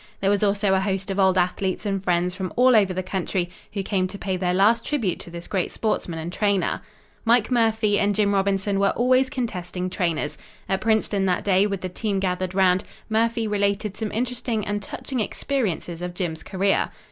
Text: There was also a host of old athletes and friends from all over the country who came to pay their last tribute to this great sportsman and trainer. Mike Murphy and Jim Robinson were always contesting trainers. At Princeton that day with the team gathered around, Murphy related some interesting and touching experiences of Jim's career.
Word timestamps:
There 0.19 0.31
was 0.31 0.41
also 0.43 0.73
a 0.73 0.79
host 0.79 1.11
of 1.11 1.19
old 1.19 1.37
athletes 1.37 1.85
and 1.85 2.03
friends 2.03 2.33
from 2.33 2.51
all 2.55 2.75
over 2.75 2.91
the 2.91 3.03
country 3.03 3.51
who 3.71 3.83
came 3.83 4.07
to 4.07 4.17
pay 4.17 4.35
their 4.35 4.51
last 4.51 4.83
tribute 4.83 5.19
to 5.19 5.29
this 5.29 5.47
great 5.47 5.71
sportsman 5.71 6.17
and 6.17 6.33
trainer. 6.33 6.81
Mike 7.23 7.51
Murphy 7.51 7.99
and 7.99 8.15
Jim 8.15 8.33
Robinson 8.33 8.79
were 8.79 8.89
always 8.95 9.29
contesting 9.29 9.91
trainers. 9.91 10.39
At 10.67 10.81
Princeton 10.81 11.27
that 11.27 11.43
day 11.43 11.67
with 11.67 11.81
the 11.81 11.87
team 11.89 12.19
gathered 12.19 12.55
around, 12.55 12.83
Murphy 13.09 13.47
related 13.47 13.95
some 13.95 14.11
interesting 14.11 14.65
and 14.65 14.81
touching 14.81 15.19
experiences 15.19 16.01
of 16.01 16.15
Jim's 16.15 16.41
career. 16.41 16.89